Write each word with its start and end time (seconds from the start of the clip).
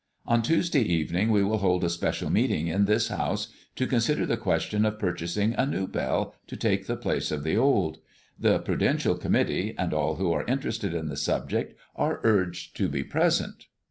On 0.25 0.41
Tuesday 0.41 0.81
evening 0.81 1.29
we 1.29 1.43
will 1.43 1.59
hold 1.59 1.83
a 1.83 1.89
special 1.89 2.31
meeting 2.31 2.65
in 2.65 2.85
this 2.85 3.09
house 3.09 3.49
to 3.75 3.85
consider 3.85 4.25
the 4.25 4.35
question 4.35 4.83
of 4.83 4.97
purchasing 4.97 5.53
a 5.53 5.67
new 5.67 5.85
bell, 5.85 6.33
to 6.47 6.57
take 6.57 6.87
the 6.87 6.97
place 6.97 7.29
of 7.29 7.43
the 7.43 7.55
old. 7.55 7.99
The 8.39 8.57
Prudential 8.57 9.13
Committee, 9.13 9.75
and 9.77 9.93
all 9.93 10.15
who 10.15 10.33
are 10.33 10.43
interested 10.47 10.95
in 10.95 11.07
the 11.09 11.17
subject 11.17 11.77
are 11.95 12.19
urged 12.23 12.75
to 12.77 12.89
be 12.89 13.03
present. 13.03 13.67